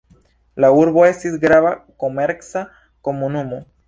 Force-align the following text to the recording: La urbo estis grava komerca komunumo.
La 0.63 0.69
urbo 0.77 1.03
estis 1.09 1.35
grava 1.43 1.73
komerca 2.05 2.63
komunumo. 3.09 3.61